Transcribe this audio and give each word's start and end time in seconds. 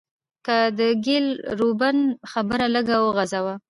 که 0.45 0.57
د 0.77 0.79
ګيل 1.05 1.27
روبين 1.59 1.99
خبره 2.31 2.65
لږه 2.75 2.97
وغزوو 3.01 3.53